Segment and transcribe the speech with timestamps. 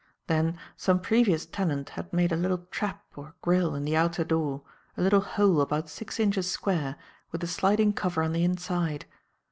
[0.25, 4.63] Then some previous tenant had made a little trap or grille in the outer door,
[4.97, 6.95] a little hole about six inches square
[7.31, 9.05] with a sliding cover on the inside.